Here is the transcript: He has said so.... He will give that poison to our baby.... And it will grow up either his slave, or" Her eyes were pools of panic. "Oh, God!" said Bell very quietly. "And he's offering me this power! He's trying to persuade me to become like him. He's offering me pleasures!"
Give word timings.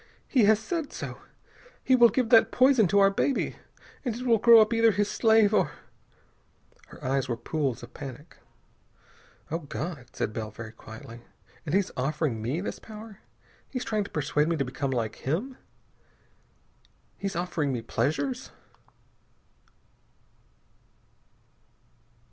He 0.27 0.45
has 0.45 0.57
said 0.57 0.91
so.... 0.91 1.21
He 1.83 1.95
will 1.95 2.09
give 2.09 2.29
that 2.29 2.51
poison 2.51 2.87
to 2.87 2.97
our 2.97 3.11
baby.... 3.11 3.57
And 4.03 4.15
it 4.15 4.25
will 4.25 4.39
grow 4.39 4.59
up 4.59 4.73
either 4.73 4.89
his 4.89 5.11
slave, 5.11 5.53
or" 5.53 5.73
Her 6.87 7.05
eyes 7.05 7.29
were 7.29 7.37
pools 7.37 7.83
of 7.83 7.93
panic. 7.93 8.37
"Oh, 9.51 9.59
God!" 9.59 10.07
said 10.15 10.33
Bell 10.33 10.49
very 10.49 10.71
quietly. 10.71 11.21
"And 11.67 11.75
he's 11.75 11.91
offering 11.95 12.41
me 12.41 12.61
this 12.61 12.79
power! 12.79 13.19
He's 13.69 13.85
trying 13.85 14.05
to 14.05 14.09
persuade 14.09 14.47
me 14.49 14.55
to 14.55 14.65
become 14.65 14.89
like 14.89 15.17
him. 15.17 15.55
He's 17.15 17.35
offering 17.35 17.71
me 17.71 17.83
pleasures!" 17.83 18.49